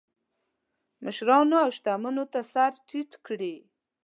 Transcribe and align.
مشرانو 1.03 1.55
او 1.65 1.69
شتمنو 1.77 2.25
ته 2.33 2.39
سر 2.51 2.71
ټیټ 2.87 3.11
کړي. 3.25 3.55